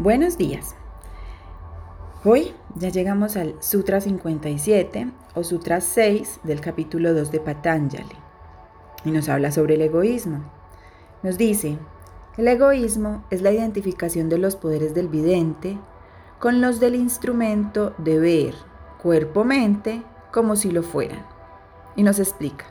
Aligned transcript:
Buenos 0.00 0.38
días. 0.38 0.76
Hoy 2.24 2.54
ya 2.76 2.88
llegamos 2.88 3.36
al 3.36 3.56
Sutra 3.60 4.00
57 4.00 5.10
o 5.34 5.42
Sutra 5.42 5.80
6 5.80 6.38
del 6.44 6.60
capítulo 6.60 7.12
2 7.14 7.32
de 7.32 7.40
Patanjali 7.40 8.16
y 9.04 9.10
nos 9.10 9.28
habla 9.28 9.50
sobre 9.50 9.74
el 9.74 9.80
egoísmo. 9.80 10.44
Nos 11.24 11.36
dice, 11.36 11.78
el 12.36 12.46
egoísmo 12.46 13.24
es 13.30 13.42
la 13.42 13.50
identificación 13.50 14.28
de 14.28 14.38
los 14.38 14.54
poderes 14.54 14.94
del 14.94 15.08
vidente 15.08 15.76
con 16.38 16.60
los 16.60 16.78
del 16.78 16.94
instrumento 16.94 17.92
de 17.98 18.20
ver 18.20 18.54
cuerpo-mente 19.02 20.04
como 20.32 20.54
si 20.54 20.70
lo 20.70 20.84
fueran. 20.84 21.26
Y 21.96 22.04
nos 22.04 22.20
explica, 22.20 22.66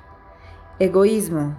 egoísmo 0.80 1.58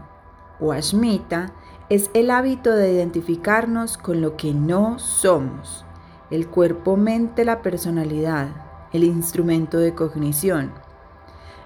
o 0.60 0.72
ashmita 0.72 1.52
es 1.90 2.10
el 2.12 2.30
hábito 2.30 2.70
de 2.70 2.92
identificarnos 2.92 3.96
con 3.96 4.20
lo 4.20 4.36
que 4.36 4.52
no 4.52 4.98
somos, 4.98 5.86
el 6.30 6.46
cuerpo-mente, 6.46 7.46
la 7.46 7.62
personalidad, 7.62 8.48
el 8.92 9.04
instrumento 9.04 9.78
de 9.78 9.94
cognición. 9.94 10.72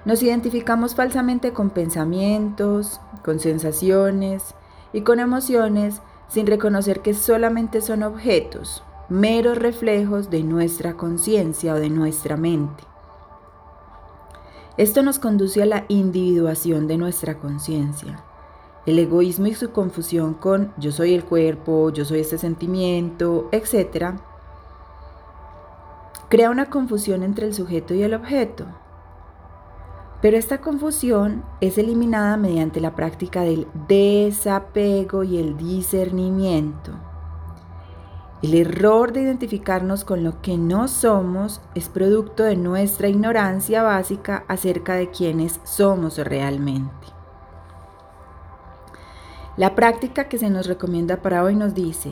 Nos 0.04 0.22
identificamos 0.22 0.95
falsamente 0.95 1.52
con 1.52 1.70
pensamientos, 1.70 3.00
con 3.24 3.40
sensaciones 3.40 4.54
y 4.92 5.00
con 5.00 5.18
emociones 5.18 6.02
sin 6.28 6.46
reconocer 6.46 7.00
que 7.00 7.14
solamente 7.14 7.80
son 7.80 8.04
objetos, 8.04 8.84
meros 9.09 9.59
reflejos 9.59 10.30
de 10.30 10.45
nuestra 10.45 10.95
conciencia 10.95 11.74
o 11.74 11.80
de 11.80 11.90
nuestra 11.90 12.36
mente. 12.36 12.84
Esto 14.76 15.02
nos 15.02 15.18
conduce 15.18 15.62
a 15.62 15.66
la 15.66 15.84
individuación 15.88 16.86
de 16.86 16.96
nuestra 16.96 17.38
conciencia 17.38 18.24
el 18.84 18.98
egoísmo 18.98 19.46
y 19.46 19.54
su 19.54 19.70
confusión 19.70 20.34
con 20.34 20.72
yo 20.77 20.90
soy 20.90 21.14
el 21.14 21.24
cuerpo, 21.24 21.90
yo 21.90 22.04
soy 22.04 22.20
este 22.20 22.38
sentimiento, 22.38 23.48
etc., 23.52 24.15
crea 26.29 26.51
una 26.51 26.70
confusión 26.70 27.23
entre 27.23 27.46
el 27.46 27.54
sujeto 27.54 27.95
y 27.95 28.02
el 28.02 28.15
objeto. 28.15 28.66
Pero 30.20 30.37
esta 30.37 30.60
confusión 30.60 31.45
es 31.60 31.79
eliminada 31.79 32.37
mediante 32.37 32.80
la 32.80 32.95
práctica 32.95 33.42
del 33.42 33.66
desapego 33.87 35.24
y 35.24 35.38
el 35.38 35.57
discernimiento. 35.57 36.92
El 38.40 38.54
error 38.54 39.12
de 39.12 39.23
identificarnos 39.23 40.04
con 40.04 40.24
lo 40.24 40.42
que 40.42 40.59
no 40.59 40.88
somos 40.88 41.60
es 41.76 41.88
producto 41.88 42.42
de 42.42 42.57
nuestra 42.57 43.09
ignorancia 43.09 43.85
básica 43.85 44.45
acerca 44.48 44.95
de 44.95 45.10
quiénes 45.10 45.60
somos 45.62 46.18
realmente. 46.18 47.12
La 49.63 49.77
práctica 49.77 50.24
que 50.24 50.38
se 50.38 50.51
nos 50.51 50.66
recomienda 50.66 51.18
para 51.18 51.45
hoy 51.45 51.55
nos 51.55 51.73
dice, 51.73 52.10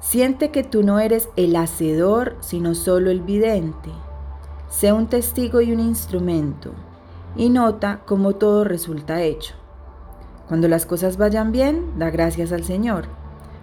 siente 0.00 0.50
que 0.50 0.62
tú 0.62 0.82
no 0.82 0.98
eres 0.98 1.30
el 1.36 1.56
hacedor, 1.56 2.36
sino 2.40 2.74
solo 2.74 3.10
el 3.10 3.22
vidente. 3.22 3.88
Sé 4.68 4.92
un 4.92 5.06
testigo 5.06 5.62
y 5.62 5.72
un 5.72 5.80
instrumento, 5.80 6.72
y 7.34 7.48
nota 7.48 8.00
cómo 8.04 8.34
todo 8.34 8.62
resulta 8.64 9.22
hecho. 9.22 9.54
Cuando 10.48 10.68
las 10.68 10.84
cosas 10.84 11.16
vayan 11.16 11.50
bien, 11.50 11.98
da 11.98 12.10
gracias 12.10 12.52
al 12.52 12.64
Señor. 12.64 13.06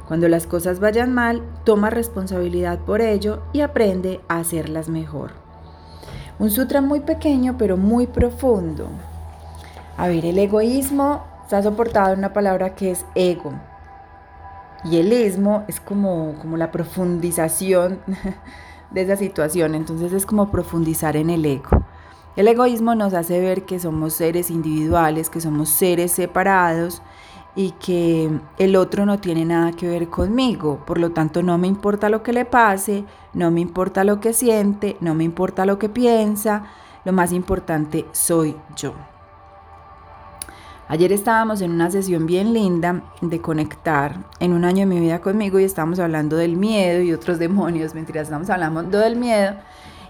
Cuando 0.07 0.27
las 0.27 0.47
cosas 0.47 0.79
vayan 0.79 1.13
mal, 1.13 1.43
toma 1.65 1.91
responsabilidad 1.91 2.79
por 2.79 2.99
ello 2.99 3.43
y 3.53 3.61
aprende 3.61 4.21
a 4.27 4.39
hacerlas 4.39 4.89
mejor. 4.89 5.33
Un 6.39 6.49
sutra 6.49 6.81
muy 6.81 7.01
pequeño 7.01 7.59
pero 7.59 7.77
muy 7.77 8.07
profundo. 8.07 8.87
A 9.97 10.07
ver, 10.07 10.25
el 10.25 10.39
egoísmo 10.39 11.31
está 11.43 11.61
soportado 11.61 12.15
una 12.15 12.33
palabra 12.33 12.75
que 12.75 12.91
es 12.91 13.05
ego. 13.15 13.53
Y 14.83 14.97
el 14.97 15.13
ismo 15.13 15.63
es 15.67 15.79
como, 15.79 16.35
como 16.41 16.57
la 16.57 16.71
profundización 16.71 17.99
de 18.91 19.01
esa 19.01 19.15
situación, 19.15 19.75
entonces 19.75 20.11
es 20.13 20.25
como 20.25 20.51
profundizar 20.51 21.15
en 21.15 21.29
el 21.29 21.45
ego. 21.45 21.83
El 22.35 22.47
egoísmo 22.47 22.95
nos 22.95 23.13
hace 23.13 23.39
ver 23.39 23.63
que 23.63 23.79
somos 23.79 24.13
seres 24.13 24.49
individuales, 24.49 25.29
que 25.29 25.39
somos 25.39 25.69
seres 25.69 26.11
separados 26.11 27.01
y 27.55 27.71
que 27.71 28.39
el 28.57 28.75
otro 28.75 29.05
no 29.05 29.19
tiene 29.19 29.45
nada 29.45 29.71
que 29.71 29.87
ver 29.87 30.09
conmigo. 30.09 30.83
Por 30.85 30.97
lo 30.97 31.11
tanto, 31.11 31.43
no 31.43 31.57
me 31.57 31.67
importa 31.67 32.09
lo 32.09 32.23
que 32.23 32.33
le 32.33 32.45
pase, 32.45 33.05
no 33.33 33.51
me 33.51 33.61
importa 33.61 34.03
lo 34.03 34.19
que 34.19 34.33
siente, 34.33 34.97
no 34.99 35.13
me 35.13 35.23
importa 35.23 35.65
lo 35.65 35.77
que 35.77 35.89
piensa, 35.89 36.63
lo 37.05 37.13
más 37.13 37.31
importante 37.31 38.05
soy 38.11 38.55
yo. 38.75 39.12
Ayer 40.89 41.13
estábamos 41.13 41.61
en 41.61 41.71
una 41.71 41.89
sesión 41.89 42.25
bien 42.25 42.53
linda 42.53 43.03
de 43.21 43.41
conectar 43.41 44.17
en 44.39 44.51
un 44.51 44.65
año 44.65 44.81
de 44.81 44.85
mi 44.85 44.99
vida 44.99 45.21
conmigo 45.21 45.59
y 45.59 45.63
estábamos 45.63 45.99
hablando 45.99 46.35
del 46.35 46.57
miedo 46.57 47.01
y 47.01 47.13
otros 47.13 47.39
demonios, 47.39 47.95
mentiras, 47.95 48.23
estamos 48.23 48.49
hablando 48.49 48.99
del 48.99 49.15
miedo 49.15 49.55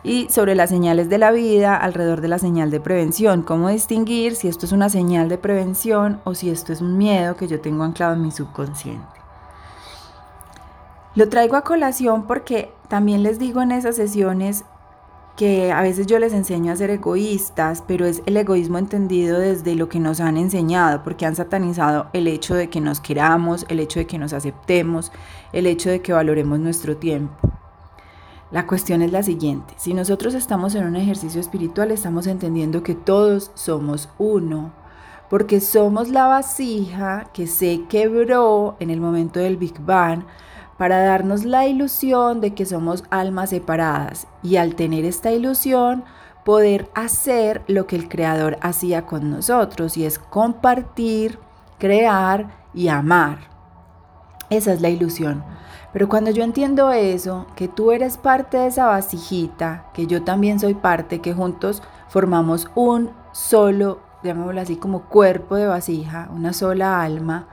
y 0.03 0.27
sobre 0.29 0.55
las 0.55 0.69
señales 0.69 1.09
de 1.09 1.17
la 1.17 1.31
vida 1.31 1.75
alrededor 1.75 2.21
de 2.21 2.27
la 2.27 2.39
señal 2.39 2.71
de 2.71 2.79
prevención, 2.79 3.43
cómo 3.43 3.69
distinguir 3.69 4.35
si 4.35 4.47
esto 4.47 4.65
es 4.65 4.71
una 4.71 4.89
señal 4.89 5.29
de 5.29 5.37
prevención 5.37 6.19
o 6.25 6.33
si 6.33 6.49
esto 6.49 6.73
es 6.73 6.81
un 6.81 6.97
miedo 6.97 7.37
que 7.37 7.47
yo 7.47 7.61
tengo 7.61 7.83
anclado 7.83 8.15
en 8.15 8.23
mi 8.23 8.31
subconsciente. 8.31 9.07
Lo 11.15 11.29
traigo 11.29 11.55
a 11.55 11.63
colación 11.63 12.23
porque 12.23 12.73
también 12.89 13.21
les 13.21 13.37
digo 13.37 13.61
en 13.61 13.71
esas 13.71 13.95
sesiones 13.95 14.65
que 15.35 15.71
a 15.71 15.81
veces 15.81 16.05
yo 16.05 16.19
les 16.19 16.33
enseño 16.33 16.71
a 16.71 16.75
ser 16.75 16.91
egoístas, 16.91 17.83
pero 17.87 18.05
es 18.05 18.21
el 18.25 18.37
egoísmo 18.37 18.77
entendido 18.77 19.39
desde 19.39 19.75
lo 19.75 19.89
que 19.89 19.99
nos 19.99 20.19
han 20.19 20.37
enseñado, 20.37 21.03
porque 21.03 21.25
han 21.25 21.35
satanizado 21.35 22.07
el 22.13 22.27
hecho 22.27 22.53
de 22.53 22.69
que 22.69 22.81
nos 22.81 22.99
queramos, 22.99 23.65
el 23.69 23.79
hecho 23.79 23.99
de 23.99 24.05
que 24.05 24.19
nos 24.19 24.33
aceptemos, 24.33 25.11
el 25.51 25.65
hecho 25.65 25.89
de 25.89 26.01
que 26.01 26.13
valoremos 26.13 26.59
nuestro 26.59 26.97
tiempo. 26.97 27.35
La 28.51 28.67
cuestión 28.67 29.01
es 29.01 29.11
la 29.11 29.23
siguiente, 29.23 29.73
si 29.77 29.95
nosotros 29.95 30.35
estamos 30.35 30.75
en 30.75 30.85
un 30.85 30.95
ejercicio 30.95 31.41
espiritual, 31.41 31.89
estamos 31.89 32.27
entendiendo 32.27 32.83
que 32.83 32.93
todos 32.93 33.49
somos 33.55 34.09
uno, 34.19 34.71
porque 35.31 35.59
somos 35.59 36.09
la 36.09 36.27
vasija 36.27 37.31
que 37.33 37.47
se 37.47 37.85
quebró 37.89 38.75
en 38.79 38.91
el 38.91 39.01
momento 39.01 39.39
del 39.39 39.57
Big 39.57 39.79
Bang, 39.79 40.25
para 40.83 41.01
darnos 41.01 41.45
la 41.45 41.65
ilusión 41.65 42.41
de 42.41 42.53
que 42.53 42.65
somos 42.65 43.05
almas 43.09 43.51
separadas 43.51 44.27
y 44.41 44.57
al 44.57 44.75
tener 44.75 45.05
esta 45.05 45.31
ilusión 45.31 46.03
poder 46.43 46.89
hacer 46.93 47.61
lo 47.67 47.87
que 47.87 47.95
el 47.95 48.09
Creador 48.09 48.57
hacía 48.59 49.05
con 49.05 49.31
nosotros 49.31 49.95
y 49.95 50.03
es 50.03 50.19
compartir, 50.19 51.39
crear 51.77 52.49
y 52.73 52.89
amar. 52.89 53.47
Esa 54.49 54.73
es 54.73 54.81
la 54.81 54.89
ilusión. 54.89 55.45
Pero 55.93 56.09
cuando 56.09 56.31
yo 56.31 56.43
entiendo 56.43 56.91
eso, 56.91 57.45
que 57.55 57.69
tú 57.69 57.93
eres 57.93 58.17
parte 58.17 58.57
de 58.57 58.67
esa 58.67 58.87
vasijita, 58.87 59.85
que 59.93 60.05
yo 60.05 60.23
también 60.23 60.59
soy 60.59 60.73
parte, 60.73 61.21
que 61.21 61.33
juntos 61.33 61.81
formamos 62.09 62.69
un 62.75 63.11
solo, 63.31 63.99
llamémoslo 64.21 64.59
así 64.59 64.75
como 64.75 65.03
cuerpo 65.03 65.55
de 65.55 65.65
vasija, 65.65 66.27
una 66.35 66.51
sola 66.51 67.01
alma, 67.01 67.47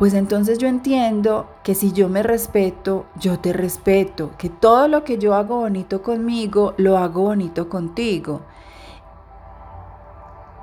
pues 0.00 0.14
entonces 0.14 0.56
yo 0.56 0.66
entiendo 0.66 1.46
que 1.62 1.74
si 1.74 1.92
yo 1.92 2.08
me 2.08 2.22
respeto, 2.22 3.04
yo 3.20 3.38
te 3.38 3.52
respeto, 3.52 4.30
que 4.38 4.48
todo 4.48 4.88
lo 4.88 5.04
que 5.04 5.18
yo 5.18 5.34
hago 5.34 5.56
bonito 5.56 6.00
conmigo, 6.00 6.72
lo 6.78 6.96
hago 6.96 7.20
bonito 7.20 7.68
contigo. 7.68 8.40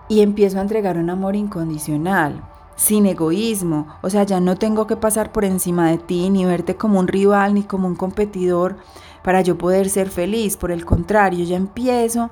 Y 0.10 0.22
empiezo 0.22 0.58
a 0.58 0.64
entregar 0.64 0.98
un 0.98 1.12
amor 1.12 1.36
incondicional, 1.36 2.42
sin 2.76 3.06
egoísmo. 3.06 3.86
O 4.02 4.10
sea, 4.10 4.24
ya 4.24 4.40
no 4.40 4.56
tengo 4.56 4.88
que 4.88 4.98
pasar 4.98 5.32
por 5.32 5.46
encima 5.46 5.92
de 5.92 6.00
ti, 6.00 6.32
ni 6.32 6.44
verte 6.44 6.76
como 6.76 7.00
un 7.00 7.08
rival, 7.08 7.54
ni 7.54 7.62
como 7.62 7.88
un 7.88 7.96
competidor 7.96 8.78
para 9.22 9.42
yo 9.42 9.56
poder 9.56 9.90
ser 9.90 10.10
feliz. 10.10 10.58
Por 10.58 10.72
el 10.72 10.84
contrario, 10.84 11.46
ya 11.46 11.58
empiezo 11.58 12.32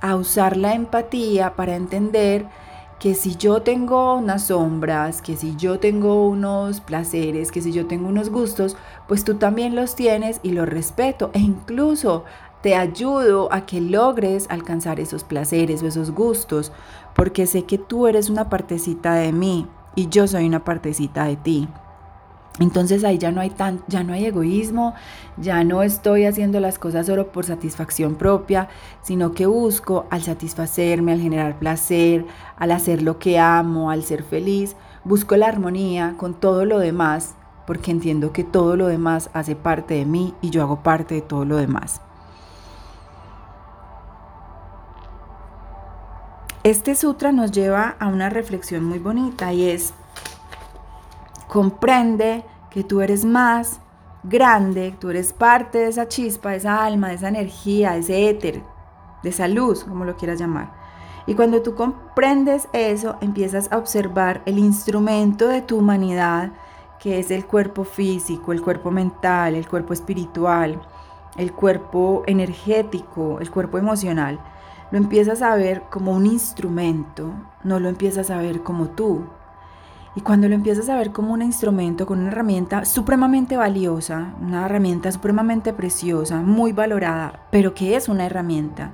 a 0.00 0.16
usar 0.16 0.56
la 0.56 0.74
empatía 0.74 1.54
para 1.54 1.76
entender 1.76 2.48
que 3.02 3.16
si 3.16 3.34
yo 3.34 3.62
tengo 3.62 4.14
unas 4.14 4.46
sombras, 4.46 5.22
que 5.22 5.36
si 5.36 5.56
yo 5.56 5.80
tengo 5.80 6.28
unos 6.28 6.80
placeres, 6.80 7.50
que 7.50 7.60
si 7.60 7.72
yo 7.72 7.86
tengo 7.86 8.08
unos 8.08 8.30
gustos, 8.30 8.76
pues 9.08 9.24
tú 9.24 9.34
también 9.34 9.74
los 9.74 9.96
tienes 9.96 10.38
y 10.44 10.52
los 10.52 10.68
respeto 10.68 11.32
e 11.34 11.40
incluso 11.40 12.22
te 12.62 12.76
ayudo 12.76 13.52
a 13.52 13.66
que 13.66 13.80
logres 13.80 14.46
alcanzar 14.50 15.00
esos 15.00 15.24
placeres 15.24 15.82
o 15.82 15.88
esos 15.88 16.12
gustos, 16.12 16.70
porque 17.12 17.48
sé 17.48 17.64
que 17.64 17.76
tú 17.76 18.06
eres 18.06 18.30
una 18.30 18.48
partecita 18.48 19.14
de 19.14 19.32
mí 19.32 19.66
y 19.96 20.08
yo 20.08 20.28
soy 20.28 20.46
una 20.46 20.62
partecita 20.62 21.24
de 21.24 21.34
ti. 21.34 21.68
Entonces 22.58 23.02
ahí 23.02 23.16
ya 23.16 23.32
no 23.32 23.40
hay 23.40 23.50
tan, 23.50 23.82
ya 23.88 24.04
no 24.04 24.12
hay 24.12 24.26
egoísmo, 24.26 24.94
ya 25.38 25.64
no 25.64 25.82
estoy 25.82 26.26
haciendo 26.26 26.60
las 26.60 26.78
cosas 26.78 27.06
solo 27.06 27.32
por 27.32 27.46
satisfacción 27.46 28.16
propia, 28.16 28.68
sino 29.02 29.32
que 29.32 29.46
busco 29.46 30.06
al 30.10 30.22
satisfacerme, 30.22 31.12
al 31.12 31.20
generar 31.20 31.58
placer, 31.58 32.26
al 32.56 32.72
hacer 32.72 33.02
lo 33.02 33.18
que 33.18 33.38
amo, 33.38 33.90
al 33.90 34.02
ser 34.04 34.22
feliz, 34.22 34.76
busco 35.04 35.36
la 35.36 35.48
armonía 35.48 36.14
con 36.18 36.34
todo 36.34 36.66
lo 36.66 36.78
demás, 36.78 37.34
porque 37.66 37.90
entiendo 37.90 38.32
que 38.32 38.44
todo 38.44 38.76
lo 38.76 38.86
demás 38.86 39.30
hace 39.32 39.56
parte 39.56 39.94
de 39.94 40.04
mí 40.04 40.34
y 40.42 40.50
yo 40.50 40.62
hago 40.62 40.82
parte 40.82 41.14
de 41.14 41.22
todo 41.22 41.46
lo 41.46 41.56
demás. 41.56 42.02
Este 46.64 46.94
sutra 46.94 47.32
nos 47.32 47.50
lleva 47.50 47.96
a 47.98 48.06
una 48.06 48.28
reflexión 48.28 48.84
muy 48.84 49.00
bonita 49.00 49.52
y 49.52 49.68
es 49.68 49.94
comprende 51.52 52.46
que 52.70 52.82
tú 52.82 53.02
eres 53.02 53.26
más 53.26 53.78
grande, 54.22 54.96
tú 54.98 55.10
eres 55.10 55.34
parte 55.34 55.80
de 55.80 55.88
esa 55.88 56.08
chispa, 56.08 56.52
de 56.52 56.56
esa 56.56 56.82
alma, 56.82 57.08
de 57.08 57.16
esa 57.16 57.28
energía, 57.28 57.92
de 57.92 57.98
ese 57.98 58.30
éter, 58.30 58.62
de 59.22 59.28
esa 59.28 59.48
luz, 59.48 59.84
como 59.84 60.06
lo 60.06 60.16
quieras 60.16 60.40
llamar. 60.40 60.72
Y 61.26 61.34
cuando 61.34 61.60
tú 61.60 61.74
comprendes 61.74 62.68
eso, 62.72 63.16
empiezas 63.20 63.70
a 63.70 63.76
observar 63.76 64.40
el 64.46 64.58
instrumento 64.58 65.46
de 65.46 65.60
tu 65.60 65.76
humanidad, 65.76 66.52
que 66.98 67.18
es 67.18 67.30
el 67.30 67.44
cuerpo 67.44 67.84
físico, 67.84 68.52
el 68.52 68.62
cuerpo 68.62 68.90
mental, 68.90 69.54
el 69.54 69.68
cuerpo 69.68 69.92
espiritual, 69.92 70.80
el 71.36 71.52
cuerpo 71.52 72.22
energético, 72.26 73.40
el 73.40 73.50
cuerpo 73.50 73.76
emocional. 73.76 74.40
Lo 74.90 74.96
empiezas 74.96 75.42
a 75.42 75.54
ver 75.54 75.82
como 75.90 76.12
un 76.12 76.24
instrumento, 76.24 77.30
no 77.62 77.78
lo 77.78 77.90
empiezas 77.90 78.30
a 78.30 78.38
ver 78.38 78.62
como 78.62 78.88
tú. 78.88 79.26
Y 80.14 80.20
cuando 80.20 80.46
lo 80.48 80.54
empiezas 80.54 80.88
a 80.90 80.96
ver 80.96 81.10
como 81.10 81.32
un 81.32 81.40
instrumento, 81.40 82.06
con 82.06 82.18
una 82.18 82.28
herramienta 82.30 82.84
supremamente 82.84 83.56
valiosa, 83.56 84.34
una 84.42 84.66
herramienta 84.66 85.10
supremamente 85.10 85.72
preciosa, 85.72 86.42
muy 86.42 86.72
valorada, 86.72 87.46
pero 87.50 87.72
que 87.72 87.96
es 87.96 88.08
una 88.08 88.26
herramienta, 88.26 88.90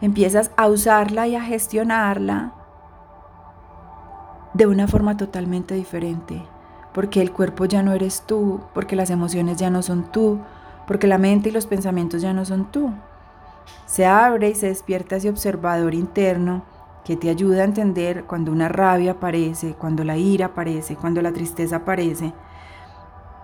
empiezas 0.00 0.50
a 0.56 0.66
usarla 0.66 1.28
y 1.28 1.36
a 1.36 1.42
gestionarla 1.42 2.52
de 4.54 4.66
una 4.66 4.88
forma 4.88 5.16
totalmente 5.16 5.74
diferente, 5.74 6.42
porque 6.92 7.22
el 7.22 7.30
cuerpo 7.30 7.66
ya 7.66 7.84
no 7.84 7.92
eres 7.92 8.24
tú, 8.26 8.60
porque 8.74 8.96
las 8.96 9.10
emociones 9.10 9.56
ya 9.56 9.70
no 9.70 9.82
son 9.82 10.10
tú, 10.10 10.40
porque 10.88 11.06
la 11.06 11.18
mente 11.18 11.50
y 11.50 11.52
los 11.52 11.66
pensamientos 11.66 12.22
ya 12.22 12.32
no 12.32 12.44
son 12.44 12.72
tú. 12.72 12.92
Se 13.86 14.06
abre 14.06 14.48
y 14.48 14.54
se 14.56 14.66
despierta 14.66 15.14
ese 15.14 15.30
observador 15.30 15.94
interno 15.94 16.64
que 17.04 17.16
te 17.16 17.30
ayuda 17.30 17.62
a 17.62 17.64
entender 17.64 18.24
cuando 18.24 18.52
una 18.52 18.68
rabia 18.68 19.12
aparece, 19.12 19.74
cuando 19.74 20.04
la 20.04 20.16
ira 20.16 20.46
aparece, 20.46 20.96
cuando 20.96 21.22
la 21.22 21.32
tristeza 21.32 21.76
aparece. 21.76 22.32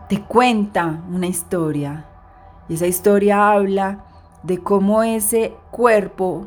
Te 0.08 0.22
cuenta 0.22 1.02
una 1.10 1.26
historia 1.26 2.06
y 2.68 2.74
esa 2.74 2.86
historia 2.86 3.50
habla 3.50 4.04
de 4.42 4.58
cómo 4.58 5.02
ese 5.02 5.56
cuerpo, 5.70 6.46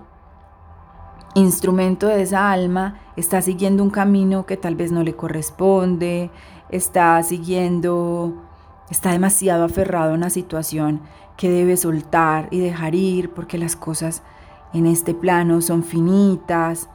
instrumento 1.35 2.07
de 2.07 2.21
esa 2.21 2.51
alma, 2.51 2.99
está 3.15 3.41
siguiendo 3.41 3.83
un 3.83 3.89
camino 3.89 4.45
que 4.45 4.57
tal 4.57 4.75
vez 4.75 4.91
no 4.91 5.03
le 5.03 5.15
corresponde, 5.15 6.31
está 6.69 7.21
siguiendo, 7.23 8.33
está 8.89 9.11
demasiado 9.11 9.65
aferrado 9.65 10.11
a 10.11 10.15
una 10.15 10.29
situación 10.29 11.01
que 11.35 11.49
debe 11.49 11.77
soltar 11.77 12.47
y 12.51 12.59
dejar 12.59 12.95
ir 12.95 13.33
porque 13.33 13.57
las 13.57 13.75
cosas 13.75 14.23
en 14.73 14.85
este 14.85 15.13
plano 15.13 15.61
son 15.61 15.83
finitas. 15.83 16.89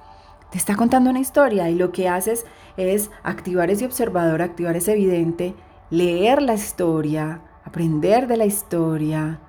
Te 0.54 0.58
está 0.58 0.76
contando 0.76 1.10
una 1.10 1.18
historia 1.18 1.68
y 1.68 1.74
lo 1.74 1.90
que 1.90 2.08
haces 2.08 2.46
es 2.76 3.10
activar 3.24 3.70
ese 3.70 3.86
observador, 3.86 4.40
activar 4.40 4.76
ese 4.76 4.92
evidente, 4.92 5.52
leer 5.90 6.40
la 6.42 6.54
historia, 6.54 7.40
aprender 7.64 8.28
de 8.28 8.36
la 8.36 8.44
historia, 8.44 9.40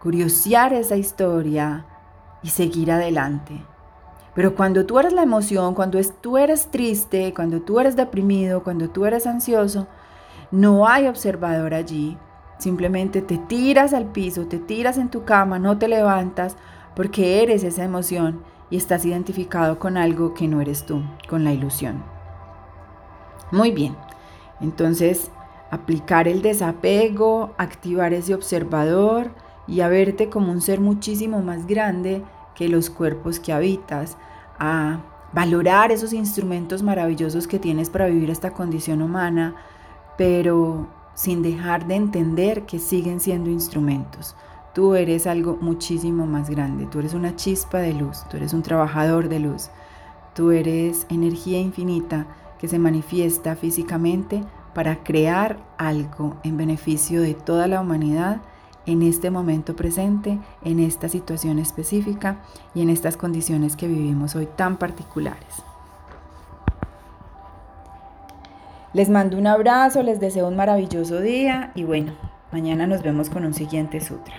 curiosear 0.00 0.72
esa 0.72 0.96
historia 0.96 1.84
y 2.42 2.48
seguir 2.48 2.92
adelante. 2.92 3.62
Pero 4.34 4.54
cuando 4.54 4.86
tú 4.86 4.98
eres 4.98 5.12
la 5.12 5.22
emoción, 5.22 5.74
cuando 5.74 6.00
tú 6.22 6.38
eres 6.38 6.68
triste, 6.70 7.34
cuando 7.34 7.60
tú 7.60 7.78
eres 7.78 7.94
deprimido, 7.94 8.62
cuando 8.62 8.88
tú 8.88 9.04
eres 9.04 9.26
ansioso, 9.26 9.86
no 10.50 10.88
hay 10.88 11.08
observador 11.08 11.74
allí. 11.74 12.16
Simplemente 12.56 13.20
te 13.20 13.36
tiras 13.36 13.92
al 13.92 14.06
piso, 14.06 14.46
te 14.46 14.60
tiras 14.60 14.96
en 14.96 15.10
tu 15.10 15.24
cama, 15.24 15.58
no 15.58 15.76
te 15.76 15.88
levantas 15.88 16.56
porque 16.96 17.42
eres 17.42 17.64
esa 17.64 17.84
emoción 17.84 18.53
y 18.74 18.76
estás 18.76 19.04
identificado 19.04 19.78
con 19.78 19.96
algo 19.96 20.34
que 20.34 20.48
no 20.48 20.60
eres 20.60 20.84
tú, 20.84 21.00
con 21.28 21.44
la 21.44 21.52
ilusión. 21.52 22.02
Muy 23.52 23.70
bien, 23.70 23.94
entonces 24.60 25.30
aplicar 25.70 26.26
el 26.26 26.42
desapego, 26.42 27.54
activar 27.56 28.12
ese 28.12 28.34
observador 28.34 29.30
y 29.68 29.82
a 29.82 29.86
verte 29.86 30.28
como 30.28 30.50
un 30.50 30.60
ser 30.60 30.80
muchísimo 30.80 31.40
más 31.40 31.68
grande 31.68 32.24
que 32.56 32.68
los 32.68 32.90
cuerpos 32.90 33.38
que 33.38 33.52
habitas, 33.52 34.16
a 34.58 35.02
valorar 35.32 35.92
esos 35.92 36.12
instrumentos 36.12 36.82
maravillosos 36.82 37.46
que 37.46 37.60
tienes 37.60 37.90
para 37.90 38.06
vivir 38.06 38.28
esta 38.28 38.54
condición 38.54 39.02
humana, 39.02 39.54
pero 40.18 40.88
sin 41.14 41.42
dejar 41.42 41.86
de 41.86 41.94
entender 41.94 42.66
que 42.66 42.80
siguen 42.80 43.20
siendo 43.20 43.50
instrumentos. 43.50 44.34
Tú 44.74 44.96
eres 44.96 45.28
algo 45.28 45.56
muchísimo 45.60 46.26
más 46.26 46.50
grande, 46.50 46.86
tú 46.86 46.98
eres 46.98 47.14
una 47.14 47.36
chispa 47.36 47.78
de 47.78 47.94
luz, 47.94 48.24
tú 48.28 48.36
eres 48.36 48.52
un 48.52 48.62
trabajador 48.62 49.28
de 49.28 49.38
luz, 49.38 49.70
tú 50.34 50.50
eres 50.50 51.06
energía 51.08 51.60
infinita 51.60 52.26
que 52.58 52.66
se 52.66 52.80
manifiesta 52.80 53.54
físicamente 53.54 54.42
para 54.74 55.04
crear 55.04 55.58
algo 55.78 56.36
en 56.42 56.56
beneficio 56.56 57.22
de 57.22 57.34
toda 57.34 57.68
la 57.68 57.80
humanidad 57.80 58.40
en 58.86 59.02
este 59.02 59.30
momento 59.30 59.76
presente, 59.76 60.40
en 60.64 60.80
esta 60.80 61.08
situación 61.08 61.60
específica 61.60 62.38
y 62.74 62.82
en 62.82 62.90
estas 62.90 63.16
condiciones 63.16 63.76
que 63.76 63.86
vivimos 63.86 64.34
hoy 64.34 64.46
tan 64.56 64.76
particulares. 64.76 65.62
Les 68.92 69.08
mando 69.08 69.38
un 69.38 69.46
abrazo, 69.46 70.02
les 70.02 70.20
deseo 70.20 70.48
un 70.48 70.56
maravilloso 70.56 71.20
día 71.20 71.72
y 71.74 71.84
bueno, 71.84 72.12
mañana 72.52 72.86
nos 72.86 73.02
vemos 73.02 73.30
con 73.30 73.44
un 73.44 73.54
siguiente 73.54 74.00
sutra. 74.00 74.34